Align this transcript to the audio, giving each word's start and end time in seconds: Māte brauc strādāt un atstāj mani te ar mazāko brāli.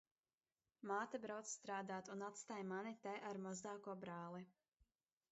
Māte 0.91 1.17
brauc 1.25 1.49
strādāt 1.49 2.09
un 2.13 2.23
atstāj 2.27 2.57
mani 2.71 2.93
te 3.03 3.13
ar 3.33 3.39
mazāko 3.43 3.95
brāli. 4.07 4.41